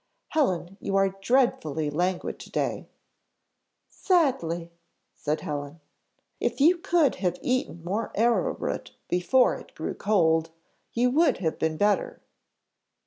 [0.29, 2.87] "Helen, you are dreadfully languid to day."
[3.87, 4.71] "Sadly,"
[5.13, 5.79] said Helen.
[6.39, 10.49] "If you could have eaten more arrow root before it grew cold,
[10.93, 12.19] you would have been better."